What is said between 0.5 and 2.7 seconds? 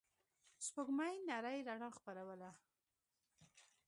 سپوږمۍ نرۍ رڼا خپروله.